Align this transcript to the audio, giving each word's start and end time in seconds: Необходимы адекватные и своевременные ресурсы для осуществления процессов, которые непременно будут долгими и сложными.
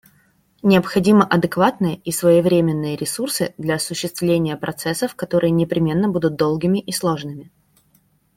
Необходимы 0.63 1.25
адекватные 1.29 1.95
и 1.97 2.11
своевременные 2.11 2.95
ресурсы 2.95 3.53
для 3.59 3.75
осуществления 3.75 4.57
процессов, 4.57 5.13
которые 5.15 5.51
непременно 5.51 6.09
будут 6.09 6.35
долгими 6.35 6.79
и 6.79 6.91
сложными. 6.91 7.51